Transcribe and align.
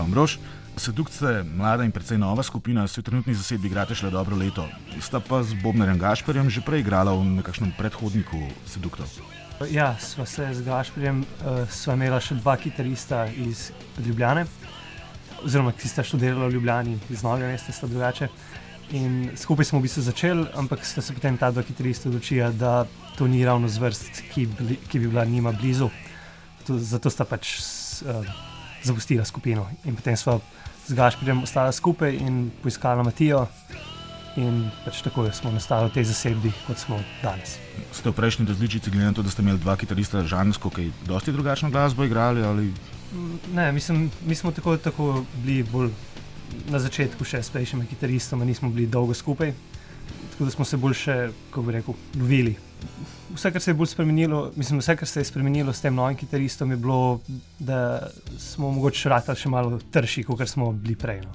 Živo, 0.00 0.08
Ambrož. 0.08 0.38
Sedukt 0.80 1.12
ste 1.12 1.44
mlada 1.44 1.84
in 1.84 1.92
precej 1.92 2.16
nova 2.16 2.42
skupina, 2.42 2.88
se 2.88 3.00
v 3.00 3.04
trenutni 3.04 3.34
zasedbi 3.34 3.68
igrate 3.68 3.94
šele 3.94 4.10
dobro 4.10 4.36
leto. 4.36 4.64
Sta 5.00 5.20
pa 5.20 5.42
z 5.42 5.52
Bobnerjem 5.60 5.98
Gašperjem 5.98 6.48
že 6.48 6.64
prej 6.64 6.80
igrala 6.80 7.12
v 7.12 7.36
nekakšnem 7.36 7.76
predhodniku 7.76 8.40
seduktov. 8.64 9.04
Ja, 9.68 10.00
sva 10.00 10.24
se 10.24 10.48
z 10.56 10.64
Gašperjem, 10.64 11.20
uh, 11.44 11.68
sva 11.68 12.00
imela 12.00 12.16
še 12.16 12.40
dva 12.40 12.56
kitarista 12.56 13.28
iz 13.28 13.76
Ljubljane, 14.00 14.46
oziroma 15.44 15.76
ki 15.76 15.84
sta 15.84 16.00
študirala 16.00 16.48
v 16.48 16.56
Ljubljani, 16.56 16.96
iz 17.12 17.20
Novega 17.20 17.52
mesta 17.52 17.72
sta 17.72 17.84
drugače. 17.84 18.30
In 18.96 19.36
skupaj 19.36 19.68
smo 19.68 19.84
v 19.84 19.84
bistvu 19.84 20.00
začeli, 20.00 20.48
ampak 20.56 20.80
sta 20.80 21.04
se 21.04 21.12
potem 21.12 21.36
ta 21.36 21.52
dva 21.52 21.60
kitarista 21.60 22.08
odločila, 22.08 22.48
da 22.56 22.88
to 23.20 23.28
ni 23.28 23.44
ravno 23.44 23.68
zvrst, 23.68 24.32
ki, 24.32 24.48
bli, 24.48 24.80
ki 24.88 24.96
bi 24.96 25.12
bila 25.12 25.28
njima 25.28 25.52
blizu. 25.52 25.92
To, 26.64 26.80
zato 26.80 27.12
sta 27.12 27.28
pač 27.28 27.60
uh, 28.08 28.49
zapustila 28.82 29.24
skupino. 29.24 29.66
In 29.84 29.96
potem 29.96 30.16
smo 30.16 30.40
z 30.86 30.94
Gašpirjem 30.94 31.42
ostali 31.42 31.72
skupaj 31.72 32.16
in 32.16 32.50
poiskali 32.62 33.04
Matijo. 33.04 33.46
In 34.38 34.70
pač 34.84 35.02
tako 35.02 35.26
smo 35.34 35.50
nastali 35.50 35.90
v 35.90 35.94
tej 35.98 36.04
zasedbi, 36.06 36.52
kot 36.66 36.78
smo 36.78 37.00
danes. 37.18 37.58
Ste 37.90 38.10
v 38.10 38.14
prejšnji 38.14 38.46
različici, 38.46 38.90
glede 38.90 39.10
na 39.10 39.12
to, 39.12 39.26
da 39.26 39.30
ste 39.30 39.42
imeli 39.42 39.58
dva 39.58 39.74
kitarista, 39.74 40.22
žanrsko, 40.22 40.70
kaj 40.70 40.86
dosti 41.02 41.34
drugačno 41.34 41.70
glasbo 41.70 42.06
igrali? 42.06 42.44
Ali? 42.46 42.70
Ne, 43.50 43.72
mislim, 43.72 44.06
mi 44.22 44.34
smo 44.34 44.54
tako, 44.54 44.76
tako 44.78 45.24
bili 45.42 45.66
bolj 45.66 45.90
na 46.70 46.78
začetku 46.78 47.26
še 47.26 47.42
s 47.42 47.50
prejšnjimi 47.50 47.90
kitaristoma, 47.90 48.46
nismo 48.46 48.70
bili 48.70 48.86
dolgo 48.86 49.14
skupaj. 49.14 49.50
Tako 50.32 50.46
da 50.46 50.50
smo 50.54 50.64
se 50.64 50.78
bolj 50.78 50.94
še, 50.94 51.16
kako 51.50 51.66
bi 51.66 51.78
rekel, 51.80 51.98
lovili 52.14 52.54
vse, 53.34 53.52
kar 53.52 53.62
se 53.62 53.70
je 53.70 53.74
bolj 53.74 53.86
spremenilo, 53.86 54.52
mislim, 54.56 54.80
vse, 54.80 54.96
kar 54.96 55.08
se 55.08 55.20
je 55.20 55.24
spremenilo 55.24 55.72
s 55.72 55.80
tem 55.80 55.94
novim 55.94 56.16
kitaristom, 56.16 56.70
je 56.70 56.76
bilo, 56.76 57.20
da 57.58 58.08
smo 58.38 58.70
mogoče 58.70 59.08
ratali 59.08 59.38
še 59.38 59.48
malo 59.48 59.80
trši, 59.92 60.24
kot 60.28 60.48
smo 60.48 60.72
bili 60.72 60.96
prej. 60.96 61.22
No. 61.24 61.34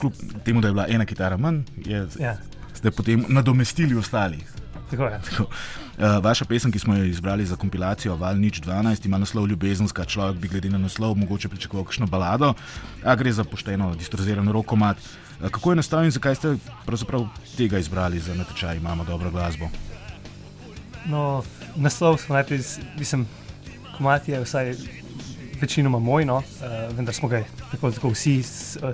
Kljub 0.00 0.12
temu, 0.44 0.60
da 0.60 0.68
je 0.68 0.72
bila 0.72 0.86
ena 0.88 1.06
kitara 1.06 1.36
manj, 1.36 1.62
je, 1.86 2.06
ja. 2.20 2.36
ste 2.74 2.90
potem 2.90 3.24
nadomestili 3.28 3.98
ostalih. 3.98 4.62
Tako 4.90 5.08
je. 5.08 5.20
Tako. 5.30 5.46
Uh, 5.92 6.18
vaša 6.24 6.44
pesem, 6.44 6.72
ki 6.72 6.78
smo 6.78 6.96
jo 6.96 7.04
izbrali 7.04 7.46
za 7.46 7.56
kompilacijo 7.56 8.16
Val 8.16 8.36
Nič 8.36 8.60
12, 8.60 9.06
ima 9.06 9.18
naslov 9.18 9.46
Ljubezenska. 9.48 10.04
Človek 10.04 10.36
bi 10.36 10.48
glede 10.48 10.70
na 10.70 10.78
naslov 10.78 11.16
mogoče 11.16 11.48
pričakoval 11.48 11.84
kakšno 11.88 12.06
balado, 12.06 12.54
a 13.04 13.14
gre 13.16 13.32
za 13.32 13.44
pošteno, 13.44 13.94
distorzirano 13.96 14.52
rokomat. 14.52 14.96
Uh, 15.40 15.48
kako 15.50 15.72
je 15.72 15.80
nastal 15.80 16.04
in 16.04 16.10
zakaj 16.10 16.34
ste 16.34 16.56
tega 17.56 17.78
izbrali 17.78 18.20
za 18.20 18.34
natečaj, 18.34 18.76
imamo 18.76 19.04
dobro 19.04 19.30
glasbo? 19.30 19.70
No, 21.06 21.42
naslov 21.76 22.18
smo 22.18 22.34
najprej, 22.34 22.60
mislim, 22.98 23.26
komat 23.96 24.28
je 24.28 24.40
vsaj 24.40 24.74
večinoma 25.60 25.98
moj, 25.98 26.24
no, 26.24 26.36
uh, 26.36 26.96
vendar 26.96 27.14
smo 27.14 27.28
ga 27.28 27.42
tako, 27.70 27.90
tako 27.90 28.08
vsi, 28.08 28.42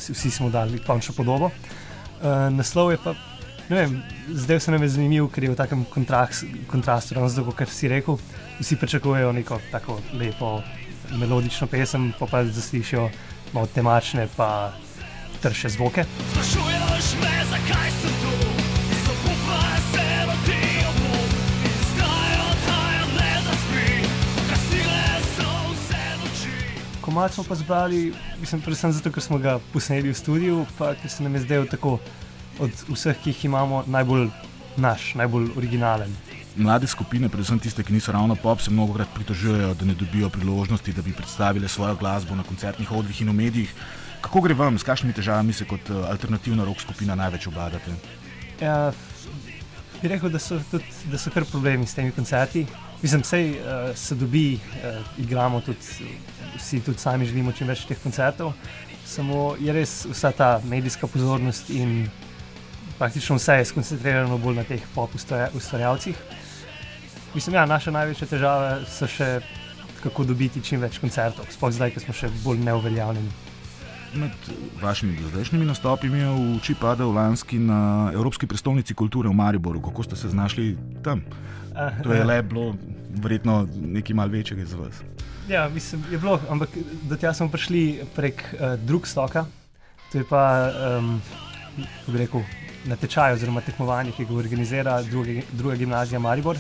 vsi 0.09 0.31
smo 0.31 0.51
dali 0.51 0.79
končno 0.87 1.15
podobo. 1.17 1.47
Uh, 1.47 2.49
naslov 2.53 2.93
je 2.93 2.99
pa, 3.05 3.15
ne 3.69 3.77
vem, 3.77 4.03
zdaj 4.29 4.61
se 4.61 4.71
nam 4.71 4.83
je 4.83 4.89
zanimiv, 4.89 5.29
ker 5.33 5.45
je 5.45 5.51
v 5.51 5.57
takem 5.57 5.85
kontrast, 5.85 6.45
kontrastu, 6.67 7.15
ravno 7.15 7.29
zato, 7.29 7.53
kar 7.53 7.69
si 7.69 7.89
rekel. 7.89 8.19
Vsi 8.61 8.77
pričakujejo 8.77 9.33
neko 9.33 9.61
tako 9.71 10.01
lepo 10.13 10.63
melodično 11.17 11.67
pesem, 11.67 12.13
pa 12.19 12.27
pa 12.27 12.45
zaslišijo 12.45 13.11
malo 13.53 13.67
temačne, 13.67 14.29
pa 14.37 14.73
trše 15.43 15.69
zvoke. 15.69 16.05
Sprašuješ 16.33 17.15
me, 17.23 17.45
zakaj 17.51 17.91
sem 17.91 18.11
tu? 18.23 18.58
Komat 27.19 27.35
smo 27.35 27.45
pa 27.45 27.55
zbrali, 27.55 28.15
mislim, 28.41 28.61
predvsem 28.63 28.93
zato, 28.93 29.11
ker 29.11 29.23
smo 29.23 29.41
ga 29.43 29.57
posneli 29.73 30.13
v 30.13 30.15
studiu, 30.15 30.61
pa 30.79 30.93
ker 30.95 31.11
se 31.11 31.25
nam 31.27 31.35
je 31.35 31.41
zdel 31.43 31.65
tako 31.67 31.97
od 32.63 32.71
vseh, 32.87 33.17
ki 33.19 33.33
jih 33.33 33.49
imamo, 33.49 33.81
najbolj 33.91 34.29
naš, 34.79 35.17
najbolj 35.19 35.49
originalen. 35.59 36.15
Mlade 36.55 36.87
skupine, 36.87 37.27
predvsem 37.27 37.59
tiste, 37.59 37.83
ki 37.83 37.97
niso 37.97 38.15
ravno 38.15 38.37
pop, 38.39 38.63
se 38.63 38.71
mnogo 38.71 38.95
krat 38.95 39.11
pritožujejo, 39.17 39.73
da 39.75 39.89
ne 39.89 39.99
dobijo 39.99 40.31
priložnosti, 40.31 40.95
da 40.95 41.03
bi 41.03 41.17
predstavili 41.17 41.69
svojo 41.69 41.97
glasbo 41.99 42.39
na 42.39 42.47
koncertnih 42.47 42.93
odrih 42.93 43.21
in 43.23 43.35
v 43.35 43.35
medijih. 43.41 43.75
Kako 44.23 44.47
gre 44.47 44.55
vam, 44.55 44.79
s 44.79 44.87
kakšnimi 44.87 45.19
težavami 45.19 45.53
se 45.53 45.67
kot 45.67 45.91
eh, 45.91 45.99
alternativna 46.15 46.65
rock 46.71 46.87
skupina 46.87 47.19
največ 47.19 47.51
obadate? 47.51 47.99
Ja, 48.63 48.93
bi 50.03 50.09
rekel, 50.09 50.31
da 50.31 50.39
so, 50.39 50.61
tudi, 50.71 50.85
da 51.11 51.19
so 51.19 51.31
kar 51.35 51.45
problemi 51.45 51.87
s 51.87 51.95
temi 51.95 52.13
koncerti. 52.13 52.67
Mislim, 53.03 53.23
da 53.23 53.39
uh, 53.39 53.97
se 53.97 54.15
dobi, 54.15 54.59
uh, 54.59 55.03
igramo 55.19 55.61
tudi, 55.61 56.09
vsi 56.57 56.81
tudi 56.81 56.99
sami 56.99 57.27
želimo 57.27 57.53
čim 57.53 57.69
več 57.69 57.85
teh 57.87 57.99
koncertov. 58.03 58.53
Samo 59.07 59.55
je 59.61 59.73
res 59.73 60.05
vsa 60.11 60.33
ta 60.33 60.61
medijska 60.65 61.07
pozornost 61.07 61.71
in 61.71 62.09
praktično 62.99 63.37
vse 63.39 63.61
je 63.61 63.71
skoncentrirano 63.71 64.39
bolj 64.39 64.57
na 64.57 64.65
teh 64.65 64.83
pop 64.95 65.15
ustvarjalcih. 65.55 66.17
Mislim, 67.35 67.53
da 67.53 67.61
ja, 67.61 67.67
naša 67.67 67.91
največja 67.95 68.27
težava 68.27 68.79
so 68.89 69.07
še 69.07 69.39
kako 70.03 70.25
dobiti 70.25 70.63
čim 70.65 70.81
več 70.81 70.99
koncertov, 71.03 71.47
sploh 71.51 71.73
zdaj, 71.75 71.93
ko 71.95 72.03
smo 72.03 72.15
še 72.15 72.31
bolj 72.45 72.63
neuveljavljeni. 72.67 73.58
Med 74.15 74.31
vašimi 74.83 75.19
zdajšnjimi 75.31 75.67
nastopi 75.67 76.09
mi 76.09 76.19
je 76.19 76.29
v 76.29 76.57
oči 76.57 76.75
padel 76.81 77.13
lanski 77.13 77.59
na 77.59 78.11
Evropski 78.15 78.47
prestolnici 78.47 78.95
kulture 78.95 79.29
v 79.29 79.37
Mariboru. 79.37 79.83
Kako 79.83 80.03
ste 80.03 80.17
se 80.17 80.29
znašli 80.29 80.77
tam? 81.05 81.23
To 82.03 82.13
je 82.13 82.25
le 82.25 82.43
bilo, 82.43 82.75
verjetno, 83.23 83.69
nekaj 83.81 84.15
malce 84.17 84.33
večjega 84.33 84.65
za 84.65 84.77
vas. 84.77 85.03
Ja, 85.49 85.69
mislim, 85.69 86.03
je 86.11 86.19
bilo, 86.19 86.41
ampak 86.51 86.69
do 87.03 87.17
tega 87.17 87.33
smo 87.35 87.49
prišli 87.49 88.01
prek 88.17 88.43
uh, 88.53 88.75
drug 88.83 89.07
stoka. 89.07 89.45
To 90.13 90.19
je 90.19 90.25
pa, 90.31 90.71
um, 90.99 91.21
kako 91.77 92.13
bi 92.13 92.19
rekel, 92.19 92.43
natečaj 92.85 93.33
oziroma 93.33 93.61
tekmovanje, 93.61 94.13
ki 94.17 94.25
ga 94.25 94.35
organizira 94.35 95.03
druge, 95.03 95.43
druga 95.53 95.77
gimnazija 95.77 96.19
Maribor. 96.19 96.59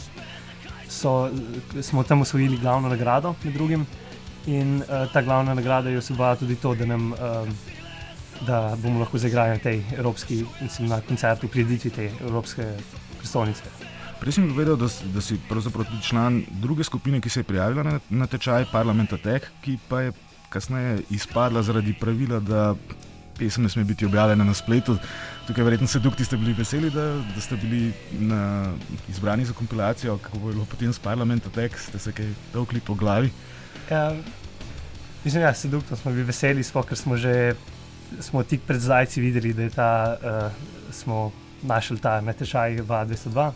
So, 0.88 1.30
smo 1.82 2.02
tam 2.02 2.22
osvojili 2.22 2.58
glavno 2.58 2.88
nagrado 2.88 3.34
med 3.44 3.54
drugim. 3.54 3.86
In 4.46 4.76
uh, 4.80 5.10
ta 5.12 5.22
glavna 5.22 5.54
nagrada 5.54 5.90
je 5.90 5.98
osebala 5.98 6.36
tudi 6.36 6.56
to, 6.56 6.74
da, 6.74 6.86
nam, 6.86 7.12
uh, 7.12 7.18
da 8.46 8.76
bomo 8.82 9.00
lahko 9.00 9.18
zaigrali 9.18 9.50
na 9.50 9.58
tej 9.58 9.82
evropski, 9.96 10.44
mislim, 10.60 10.88
na 10.88 11.00
koncertu, 11.00 11.48
priditi 11.48 11.90
te 11.90 12.10
evropske 12.20 12.72
prestolnice. 13.18 13.62
Prej 14.20 14.32
sem 14.32 14.48
povedal, 14.50 14.76
da, 14.76 14.88
da 15.14 15.20
si 15.22 15.38
pravzaprav 15.48 15.86
tudi 15.86 16.02
član 16.02 16.42
druge 16.62 16.84
skupine, 16.84 17.20
ki 17.20 17.30
se 17.30 17.40
je 17.40 17.44
prijavila 17.44 17.82
na, 17.82 18.00
na 18.10 18.26
tečaj 18.26 18.66
Parlamentatek, 18.72 19.50
ki 19.62 19.78
pa 19.88 20.00
je 20.00 20.12
kasneje 20.48 21.02
izpadla 21.10 21.62
zaradi 21.62 21.92
pravila, 22.00 22.40
da 22.40 22.74
pesem 23.38 23.62
ne 23.62 23.70
sme 23.70 23.84
biti 23.84 24.06
objavljena 24.06 24.44
na 24.44 24.54
spletu. 24.54 24.96
Tukaj 25.46 25.64
verjetno 25.64 25.86
se 25.86 25.98
dukti 25.98 26.24
ste 26.24 26.36
bili 26.36 26.52
veseli, 26.52 26.90
da, 26.90 27.06
da 27.34 27.40
ste 27.40 27.56
bili 27.56 27.92
na, 28.18 28.72
izbrani 29.08 29.44
za 29.44 29.52
kompilacijo, 29.52 30.18
kako 30.18 30.38
bo 30.38 30.52
bilo 30.52 30.64
potem 30.64 30.92
s 30.92 30.98
Parlamentatek, 30.98 31.78
ste 31.78 31.98
se 31.98 32.12
kaj 32.12 32.32
dolgli 32.52 32.80
po 32.80 32.94
glavi. 32.94 33.30
Ja, 33.90 34.12
mislim, 35.24 35.42
ja, 35.42 35.54
se 35.54 35.68
dukti 35.68 35.96
smo 35.96 36.12
bili 36.12 36.26
veseli, 36.28 36.64
sploh 36.64 36.86
ker 36.86 36.98
smo 36.98 37.16
že 37.16 37.54
smo 38.20 38.42
tik 38.42 38.64
pred 38.66 38.80
zdajci 38.80 39.20
videli, 39.20 39.52
da 39.52 39.68
ta, 39.70 39.90
uh, 40.16 40.92
smo 40.92 41.32
našli 41.62 41.98
ta 42.00 42.20
natečaj 42.20 42.80
202 42.80 43.50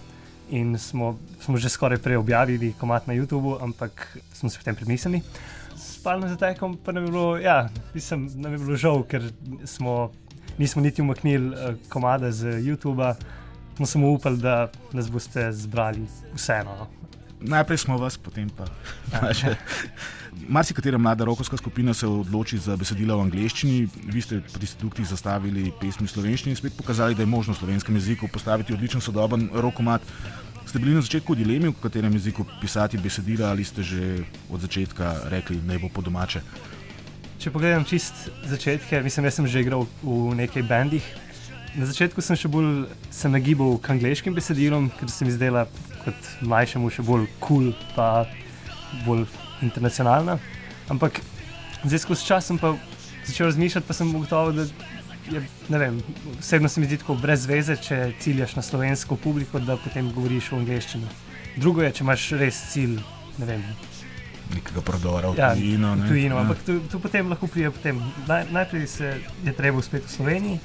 in 0.51 0.79
smo, 0.79 1.19
smo 1.41 1.57
že 1.57 1.69
skoraj 1.69 1.99
prej 1.99 2.17
objavili 2.17 2.75
komat 2.81 3.07
na 3.07 3.15
YouTubu, 3.15 3.57
ampak 3.63 4.19
smo 4.33 4.51
se 4.51 4.59
potem 4.59 4.77
premislili. 4.77 5.23
Spalno 5.77 6.29
za 6.29 6.37
tekom 6.37 6.77
pa 6.85 6.93
nam 6.93 7.05
je 7.05 7.11
bilo, 7.11 7.37
ja, 7.39 7.69
mislim, 7.95 8.31
nam 8.35 8.53
je 8.53 8.59
bilo 8.59 8.77
žal, 8.77 9.03
ker 9.03 9.31
smo, 9.65 10.11
nismo 10.59 10.83
niti 10.83 11.03
umaknili 11.03 11.49
uh, 11.49 11.75
komada 11.89 12.33
z 12.33 12.59
YouTuba, 12.63 13.15
smo 13.77 13.87
samo 13.87 14.11
upali, 14.11 14.39
da 14.39 14.71
nas 14.93 15.11
boste 15.11 15.53
zbrali 15.53 16.07
vseeno. 16.35 16.77
No. 16.79 16.87
Najprej 17.43 17.79
smo 17.79 17.99
vas, 17.99 18.17
potem 18.19 18.51
pa 18.55 18.69
še. 19.35 19.57
Marsikatera 20.49 20.99
mlada 20.99 21.27
rokovska 21.27 21.59
skupina 21.59 21.95
se 21.95 22.07
odloči 22.07 22.59
za 22.63 22.77
besedila 22.79 23.17
v 23.19 23.27
angleščini. 23.27 23.89
Vi 24.15 24.23
ste 24.23 24.41
pri 24.41 24.67
Seduktih 24.67 25.07
zastavili 25.07 25.73
pesmi 25.81 26.07
v 26.07 26.13
slovenščini 26.13 26.55
in 26.55 26.59
spet 26.59 26.77
pokazali, 26.79 27.19
da 27.19 27.27
je 27.27 27.31
možno 27.31 27.55
v 27.55 27.61
slovenskem 27.61 27.99
jeziku 27.99 28.31
postaviti 28.33 28.75
odličen 28.75 29.03
sodoben 29.05 29.51
rokomat. 29.53 30.07
Ste 30.67 30.79
bili 30.79 30.95
na 30.95 31.03
začetku 31.05 31.35
v 31.35 31.43
dilemi, 31.43 31.69
v 31.69 31.81
katerem 31.83 32.13
jeziku 32.17 32.47
pisati 32.61 32.99
besedila, 32.99 33.51
ali 33.51 33.65
ste 33.65 33.83
že 33.83 34.25
od 34.49 34.61
začetka 34.63 35.29
rekli, 35.29 35.59
da 35.61 35.79
bo 35.79 35.91
po 35.93 36.01
domače? 36.01 36.41
Če 37.43 37.51
pogledam 37.51 37.85
čist 37.85 38.31
začetke, 38.47 39.03
mislim, 39.03 39.27
da 39.27 39.31
sem 39.35 39.47
že 39.47 39.61
igral 39.61 39.87
v 40.03 40.35
nekaj 40.39 40.63
bendih. 40.63 41.03
Na 41.75 41.89
začetku 41.89 42.23
sem 42.23 42.39
še 42.39 42.49
bolj 42.53 42.87
se 43.11 43.29
nagibal 43.29 43.79
k 43.83 43.97
angliškim 43.97 44.37
besedilom, 44.37 44.91
ker 45.01 45.11
se 45.11 45.27
mi 45.27 45.35
zdela 45.35 45.67
kot 46.05 46.31
mlajšemu 46.45 46.91
še 46.93 47.03
bolj 47.03 47.27
kul, 47.43 47.73
cool, 47.73 47.93
pa 47.97 48.29
bolj 49.07 49.27
internacionalna. 49.65 50.39
Ampak 50.93 51.19
zdaj 51.83 52.05
skozi 52.05 52.27
čas 52.29 52.47
sem 52.47 52.61
pa 52.61 52.75
začel 53.27 53.51
razmišljati, 53.51 53.89
pa 53.89 53.97
sem 53.97 54.11
ugotovil, 54.15 54.63
da 54.63 54.92
je, 55.29 55.43
ne 55.69 55.79
vem, 55.79 56.01
osebno 56.39 56.69
se 56.69 56.81
mi 56.81 56.87
zdi 56.87 56.99
tako 56.99 57.15
brez 57.15 57.47
veze, 57.47 57.77
če 57.77 58.13
ciljaš 58.19 58.57
na 58.57 58.63
slovensko 58.63 59.17
publiko, 59.17 59.61
da 59.61 59.77
potem 59.77 60.13
govoriš 60.13 60.51
v 60.51 60.57
angleščini. 60.57 61.07
Drugo 61.57 61.83
je, 61.83 61.93
če 61.93 62.05
imaš 62.05 62.31
res 62.33 62.61
cilj, 62.73 62.99
ne 63.39 63.47
vem, 63.47 63.65
nekega 64.51 64.81
prodora 64.83 65.31
v 65.31 65.39
Ja, 65.39 65.55
tujino. 65.55 65.95
ne. 65.95 66.09
tujino. 66.09 66.37
Ja. 66.37 66.43
Ampak 66.43 66.63
tu, 66.63 66.81
tu 66.83 67.01
potem 67.01 67.29
lahko 67.29 67.47
pride. 67.47 67.71
Potem. 67.71 68.01
Naj, 68.27 68.47
najprej 68.51 68.87
se 68.87 69.13
je 69.45 69.53
treba 69.53 69.79
uspeti 69.79 70.07
v 70.07 70.11
Sloveniji, 70.11 70.59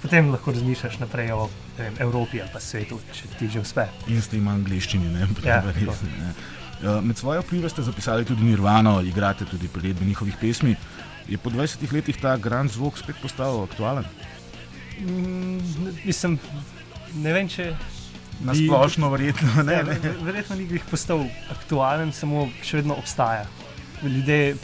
potem 0.00 0.30
lahko 0.30 0.52
razmišljaš 0.52 0.98
naprej 0.98 1.32
o 1.32 1.48
vem, 1.78 1.92
Evropi 1.98 2.40
ali 2.40 2.50
pa 2.52 2.60
svetu, 2.60 3.00
če 3.12 3.28
ti 3.38 3.48
že 3.48 3.60
uspe. 3.60 3.84
In 4.06 4.22
s 4.22 4.28
tem 4.28 4.48
angliščini, 4.48 5.08
ne, 5.10 5.28
Ja, 5.44 5.60
tako. 5.62 5.96
ne. 6.18 6.32
Uh, 6.80 7.00
Med 7.00 7.16
svojo 7.16 7.40
vplive 7.40 7.68
ste 7.68 7.82
zapisali 7.82 8.24
tudi 8.24 8.44
Nirvano, 8.44 9.00
igrate 9.00 9.44
tudi 9.44 9.68
priredbe 9.68 10.04
njihovih 10.04 10.36
pesmi. 10.36 10.76
Je 11.24 11.38
po 11.38 11.50
20 11.50 11.92
letih 11.92 12.16
ta 12.16 12.36
grand 12.36 12.70
zvok 12.70 12.98
spet 12.98 13.16
postal 13.16 13.62
aktualen? 13.62 14.04
Mm, 15.00 15.58
mislim, 16.04 16.38
ne 17.14 17.32
vem, 17.32 17.48
če. 17.48 17.70
Na 18.40 18.54
splošno, 18.54 19.08
verjetno. 19.10 19.62
Ne, 19.62 19.72
Ja, 19.72 19.82
ne. 19.82 19.94
ver- 19.94 20.18
verjetno 20.22 20.56
ni 20.56 20.66
glih 20.66 20.84
postal 20.84 21.24
aktualen, 21.50 22.12
samo 22.12 22.48
še 22.62 22.76
vedno 22.76 22.94
obstaja. 22.94 23.46
Ljudje, 24.02 24.56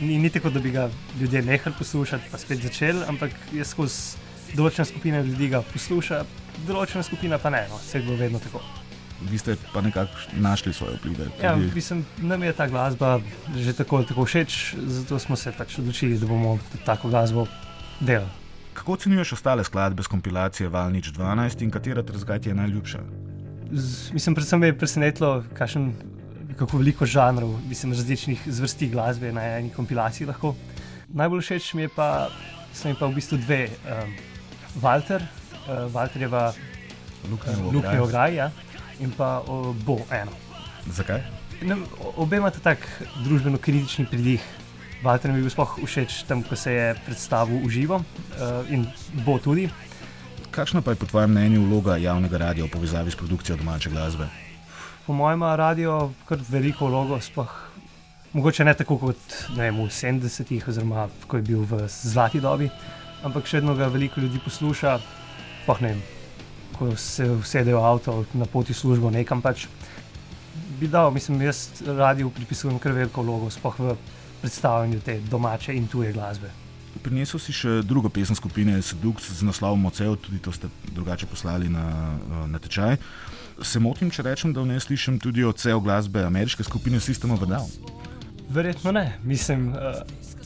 ni, 0.00 0.18
ni 0.18 0.30
tako, 0.30 0.50
da 0.50 0.60
bi 0.60 0.70
ga 0.70 0.88
ljudje 1.20 1.42
nehali 1.42 1.74
poslušati, 1.78 2.30
pa 2.30 2.38
spet 2.38 2.62
začeli, 2.62 3.04
ampak 3.04 3.30
je 3.52 3.64
skozi 3.64 4.16
določena 4.56 4.84
skupina 4.84 5.20
ljudi 5.20 5.48
ga 5.48 5.60
posluša, 5.62 6.22
določena 6.66 7.02
skupina 7.02 7.38
pa 7.38 7.50
ne. 7.50 7.66
No, 7.68 7.76
vse 7.76 7.98
je 7.98 8.04
bilo 8.04 8.16
vedno 8.16 8.38
tako. 8.38 8.62
Vi 9.20 9.38
ste 9.38 9.56
pa 9.72 9.80
nekako 9.80 10.12
našli 10.36 10.72
svoje 10.72 10.96
vplive. 10.96 11.26
Ja, 11.42 11.56
mislim, 11.56 12.04
nam 12.18 12.42
je 12.42 12.52
ta 12.52 12.66
glasba 12.66 13.20
že 13.56 13.72
tako 13.72 13.96
ali 13.96 14.06
tako 14.06 14.24
všeč, 14.24 14.74
zato 14.76 15.18
smo 15.18 15.36
se 15.36 15.52
pač 15.52 15.78
odločili, 15.78 16.18
da 16.18 16.26
bomo 16.26 16.58
tako 16.84 17.08
glasbo 17.08 17.46
delali. 18.00 18.30
Kako 18.72 18.92
ocenjuješ 18.92 19.32
ostale 19.32 19.64
skladbe 19.64 20.02
z 20.02 20.08
kompilacije 20.08 20.68
Valnič 20.68 21.12
12 21.12 21.62
in 21.62 21.70
katera 21.70 22.02
ter 22.02 22.16
zakaj 22.16 22.40
ti 22.40 22.48
je 22.48 22.54
najljubša? 22.54 23.00
Z, 23.72 24.12
mislim, 24.12 24.34
predvsem 24.34 24.60
me 24.60 24.66
je 24.66 24.78
presenetilo, 24.78 25.44
kakšen, 25.54 25.92
kako 26.56 26.78
veliko 26.78 27.06
žanrov, 27.06 27.58
mislim, 27.68 27.92
različnih 27.92 28.40
zvrsti 28.46 28.88
glasbe 28.88 29.32
na 29.32 29.44
eni 29.58 29.70
kompilaciji 29.70 30.26
lahko. 30.26 30.54
Najbolj 31.08 31.42
všeč 31.42 31.74
mi 31.74 31.82
je 31.82 31.92
pa, 31.96 32.30
so 32.72 32.88
mi 32.88 32.96
pa 32.98 33.06
v 33.06 33.18
bistvu 33.20 33.38
dve. 33.44 33.68
Um, 33.84 34.16
Walter, 34.80 35.22
uh, 35.66 35.90
Walterjeva 35.92 36.52
Luknja 37.72 38.02
ograj, 38.02 38.34
ja, 38.34 38.50
in 39.00 39.12
pa 39.16 39.40
uh, 39.40 39.74
Bo 39.84 39.98
eno. 40.10 40.32
Zakaj? 40.88 41.22
Ne, 41.60 41.76
obe 42.16 42.40
imata 42.40 42.60
tak 42.64 42.84
družbeno-kritični 43.24 44.06
pridih. 44.08 44.44
Walter 45.04 45.32
mi 45.32 45.40
je 45.40 45.48
bil 45.48 45.52
sploh 45.52 45.78
všeč 45.80 46.24
tam, 46.28 46.44
ko 46.44 46.56
se 46.56 46.72
je 46.72 46.86
predstavil 47.04 47.60
v 47.64 47.72
živo 47.72 48.00
uh, 48.00 48.64
in 48.72 48.84
bo 49.24 49.38
tudi. 49.40 49.68
Kakšna 50.50 50.82
pa 50.82 50.92
je 50.92 51.00
po 51.00 51.06
tvojem 51.06 51.30
mnenju 51.30 51.64
vloga 51.68 51.96
javnega 51.96 52.36
radia 52.36 52.64
v 52.64 52.72
povezavi 52.72 53.12
s 53.12 53.16
produkcijo 53.16 53.56
domače 53.56 53.90
glasbe? 53.90 54.28
Po 55.06 55.12
mojem 55.16 55.38
ima 55.38 55.56
radio 55.56 56.12
kar 56.28 56.38
veliko 56.48 56.86
vlogo, 56.86 57.20
sploh 57.20 57.70
mogoče 58.32 58.64
ne 58.64 58.74
tako 58.74 58.98
kot 58.98 59.36
ne 59.56 59.70
vem, 59.70 59.80
v 59.80 59.90
70-ih, 59.90 60.68
oziroma 60.68 61.08
ko 61.26 61.40
je 61.40 61.42
bil 61.42 61.64
v 61.66 61.86
zlati 61.88 62.40
dobi, 62.40 62.70
ampak 63.26 63.46
še 63.46 63.60
vedno 63.60 63.74
ga 63.74 63.90
veliko 63.90 64.20
ljudi 64.20 64.40
posluša. 64.44 64.98
Sploh 65.64 65.80
ne 65.84 65.92
vem, 65.94 66.02
ko 66.80 66.96
se 66.96 67.28
usedejo 67.28 67.76
v 67.76 67.84
avto 67.84 68.24
na 68.32 68.48
poti 68.48 68.72
v 68.72 68.80
službo 68.80 69.12
nekam 69.12 69.44
pač. 69.44 69.68
Bi 70.80 70.88
dal, 70.88 71.12
mislim, 71.12 71.42
jaz 71.44 71.84
radiju 71.84 72.32
pripisujem 72.32 72.80
kar 72.80 72.96
veliko 72.96 73.20
vlogo, 73.20 73.50
sploh 73.52 73.76
v 73.76 73.96
predstavljanju 74.40 75.00
te 75.04 75.18
domače 75.28 75.76
in 75.76 75.84
tuje 75.84 76.14
glasbe. 76.16 76.48
Prinesel 77.04 77.38
si 77.38 77.52
še 77.52 77.82
drugo 77.84 78.08
pesem 78.08 78.34
skupine 78.34 78.80
Seduct 78.82 79.28
z 79.28 79.44
naslovom 79.46 79.84
Ocev, 79.92 80.16
tudi 80.24 80.40
to 80.40 80.56
ste 80.56 80.72
drugače 80.96 81.28
poslali 81.28 81.68
na 81.68 81.84
uh, 82.16 82.48
natečaj. 82.48 82.96
Se 83.60 83.78
motim, 83.78 84.08
če 84.08 84.24
rečem, 84.24 84.56
da 84.56 84.64
v 84.64 84.72
njej 84.72 84.88
slišim 84.88 85.20
tudi 85.20 85.44
odsev 85.44 85.84
glasbe 85.84 86.24
ameriške 86.24 86.64
skupine 86.64 86.96
System 86.96 87.36
of 87.36 87.44
a 87.44 87.52
Down. 87.52 87.99
Verjetno 88.50 88.92
ne, 88.92 89.12
mislim, 89.24 89.68
uh, 89.68 89.76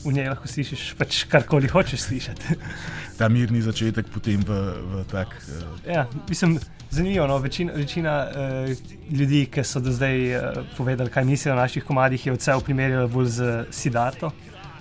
v 0.05 0.13
njej 0.13 0.27
lahko 0.29 0.47
slišiš 0.47 0.81
pač 0.99 1.23
karkoli 1.29 1.67
hočeš 1.67 2.03
slišati. 2.05 2.57
Ta 3.19 3.29
mirni 3.29 3.63
začetek, 3.65 4.11
potem 4.13 4.43
v, 4.45 4.59
v 4.91 5.05
tak. 5.09 5.33
Uh, 5.49 5.79
Ja, 5.89 6.05
mislim, 6.29 6.59
zanimivo. 6.91 7.25
No? 7.27 7.37
Večina, 7.41 7.73
večina 7.73 8.13
uh, 8.29 8.69
ljudi, 9.09 9.45
ki 9.49 9.63
so 9.65 9.81
do 9.81 9.91
zdaj 9.91 10.35
uh, 10.37 10.61
povedali, 10.77 11.09
kaj 11.09 11.25
mislijo 11.25 11.55
o 11.55 11.57
naših 11.57 11.83
komadih, 11.83 12.27
je 12.27 12.37
vse 12.37 12.59
primerjalo 12.65 13.07
bolj 13.07 13.31
z 13.39 13.65
Sidarto. 13.71 14.31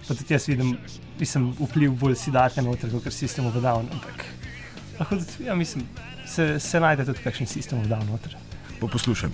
Pa 0.05 0.13
tudi 0.15 0.35
jaz 0.35 0.49
vidim, 0.49 0.77
mislim, 1.19 1.55
vpliv 1.61 1.97
bolj 1.97 2.19
Sidarte 2.21 2.63
noter, 2.63 2.93
kot 2.93 3.13
sistem 3.13 3.47
of 3.49 3.57
Down. 3.57 3.89
Ampak 3.89 4.27
lahko 5.01 5.17
tudi, 5.17 5.49
ja, 5.49 5.55
mislim, 5.57 5.89
se, 6.29 6.61
se 6.61 6.81
najde 6.81 7.09
tudi 7.09 7.25
kakšen 7.25 7.47
sistem 7.47 7.81
of 7.81 7.89
Down 7.89 8.05
noter. 8.11 8.37
po 8.81 8.89
poslušaj. 8.89 9.31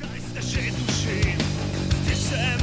Zdi 2.04 2.14
se 2.14 2.59